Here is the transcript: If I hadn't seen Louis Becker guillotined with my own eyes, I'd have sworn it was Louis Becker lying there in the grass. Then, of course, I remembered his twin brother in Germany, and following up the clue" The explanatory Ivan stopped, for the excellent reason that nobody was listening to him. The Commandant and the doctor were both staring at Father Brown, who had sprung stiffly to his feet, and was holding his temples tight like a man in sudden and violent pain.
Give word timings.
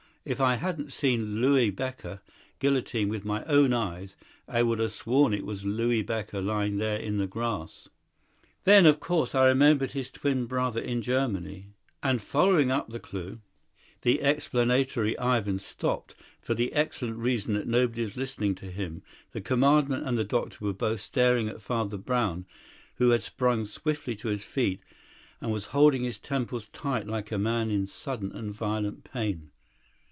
If 0.23 0.39
I 0.39 0.53
hadn't 0.57 0.93
seen 0.93 1.41
Louis 1.41 1.71
Becker 1.71 2.21
guillotined 2.59 3.09
with 3.09 3.25
my 3.25 3.43
own 3.45 3.73
eyes, 3.73 4.17
I'd 4.47 4.77
have 4.77 4.91
sworn 4.91 5.33
it 5.33 5.43
was 5.43 5.65
Louis 5.65 6.03
Becker 6.03 6.39
lying 6.43 6.77
there 6.77 6.97
in 6.97 7.17
the 7.17 7.25
grass. 7.25 7.89
Then, 8.63 8.85
of 8.85 8.99
course, 8.99 9.33
I 9.33 9.47
remembered 9.47 9.93
his 9.93 10.11
twin 10.11 10.45
brother 10.45 10.79
in 10.79 11.01
Germany, 11.01 11.69
and 12.03 12.21
following 12.21 12.69
up 12.69 12.87
the 12.89 12.99
clue" 12.99 13.39
The 14.03 14.21
explanatory 14.21 15.17
Ivan 15.17 15.57
stopped, 15.57 16.13
for 16.39 16.53
the 16.53 16.71
excellent 16.73 17.17
reason 17.17 17.55
that 17.55 17.65
nobody 17.65 18.03
was 18.03 18.15
listening 18.15 18.53
to 18.57 18.67
him. 18.69 19.01
The 19.31 19.41
Commandant 19.41 20.07
and 20.07 20.19
the 20.19 20.23
doctor 20.23 20.63
were 20.63 20.71
both 20.71 21.01
staring 21.01 21.47
at 21.49 21.63
Father 21.63 21.97
Brown, 21.97 22.45
who 22.97 23.09
had 23.09 23.23
sprung 23.23 23.65
stiffly 23.65 24.15
to 24.17 24.27
his 24.27 24.43
feet, 24.43 24.81
and 25.41 25.51
was 25.51 25.65
holding 25.73 26.03
his 26.03 26.19
temples 26.19 26.67
tight 26.67 27.07
like 27.07 27.31
a 27.31 27.39
man 27.39 27.71
in 27.71 27.87
sudden 27.87 28.31
and 28.33 28.53
violent 28.53 29.03
pain. 29.03 29.49